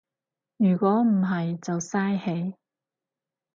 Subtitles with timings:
[0.57, 2.55] 如果唔係就嘥氣